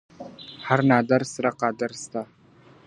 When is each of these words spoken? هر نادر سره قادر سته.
هر 0.65 0.79
نادر 0.89 1.21
سره 1.33 1.49
قادر 1.61 1.91
سته. 2.01 2.21